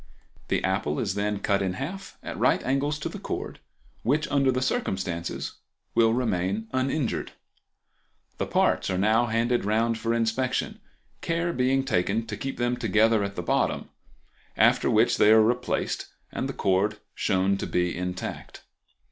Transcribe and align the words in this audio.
The 0.47 0.63
apple 0.63 0.99
is 0.99 1.13
then 1.13 1.37
cut 1.41 1.61
in 1.61 1.73
half, 1.73 2.17
at 2.23 2.35
right 2.39 2.63
angles 2.63 2.97
to 2.97 3.07
the 3.07 3.19
cord, 3.19 3.59
which 4.01 4.27
under 4.29 4.51
the 4.51 4.59
circumstances 4.63 5.57
will 5.93 6.11
remain 6.11 6.67
uninjured. 6.73 7.33
The 8.39 8.47
parts 8.47 8.89
are 8.89 8.97
now 8.97 9.27
handed 9.27 9.63
round 9.63 9.99
for 9.99 10.15
inspection, 10.15 10.79
care 11.21 11.53
being 11.53 11.83
taken 11.83 12.25
to 12.25 12.35
keep 12.35 12.57
them 12.57 12.77
together 12.77 13.23
at 13.23 13.35
the 13.35 13.43
bottom, 13.43 13.89
after 14.57 14.89
which 14.89 15.17
they 15.17 15.29
are 15.31 15.39
replaced 15.43 16.07
and 16.31 16.49
the 16.49 16.53
cord 16.53 16.97
shown 17.13 17.55
to 17.57 17.67
be 17.67 17.95
intact. 17.95 18.63